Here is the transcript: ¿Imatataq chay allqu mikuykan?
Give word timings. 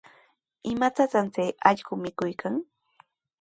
¿Imatataq 0.71 1.25
chay 1.33 1.51
allqu 1.69 1.93
mikuykan? 2.03 2.55